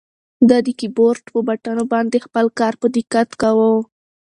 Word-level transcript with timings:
ده 0.49 0.57
د 0.65 0.67
کیبورډ 0.79 1.23
په 1.33 1.39
بټنو 1.47 1.83
باندې 1.93 2.17
خپل 2.25 2.45
کار 2.59 2.73
په 2.81 2.87
دقت 2.95 3.29
کاوه. 3.41 3.71